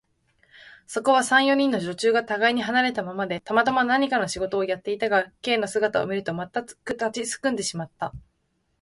[0.87, 8.11] そこでは、三、四人の女中がたがいに離れたままで、たまたま何かの仕事をやっていたが、Ｋ の姿を見ると、まったく立ちすくんでしまった。